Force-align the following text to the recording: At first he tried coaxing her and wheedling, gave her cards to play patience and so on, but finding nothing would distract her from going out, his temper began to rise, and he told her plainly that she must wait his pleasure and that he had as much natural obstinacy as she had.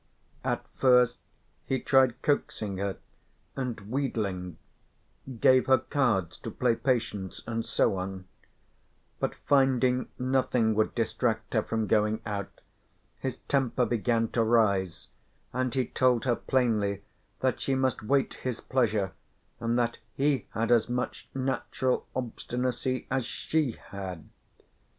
At 0.43 0.65
first 0.79 1.19
he 1.67 1.79
tried 1.79 2.23
coaxing 2.23 2.79
her 2.79 2.97
and 3.55 3.79
wheedling, 3.81 4.57
gave 5.39 5.67
her 5.67 5.77
cards 5.77 6.39
to 6.39 6.49
play 6.49 6.73
patience 6.73 7.43
and 7.45 7.63
so 7.63 7.97
on, 7.97 8.25
but 9.19 9.35
finding 9.45 10.07
nothing 10.17 10.73
would 10.73 10.95
distract 10.95 11.53
her 11.53 11.61
from 11.61 11.85
going 11.85 12.19
out, 12.25 12.61
his 13.19 13.37
temper 13.47 13.85
began 13.85 14.27
to 14.29 14.41
rise, 14.43 15.07
and 15.53 15.71
he 15.75 15.85
told 15.85 16.25
her 16.25 16.35
plainly 16.35 17.03
that 17.41 17.61
she 17.61 17.75
must 17.75 18.01
wait 18.01 18.33
his 18.33 18.59
pleasure 18.59 19.11
and 19.59 19.77
that 19.77 19.99
he 20.15 20.47
had 20.53 20.71
as 20.71 20.89
much 20.89 21.29
natural 21.35 22.07
obstinacy 22.15 23.05
as 23.11 23.23
she 23.23 23.73
had. 23.91 24.27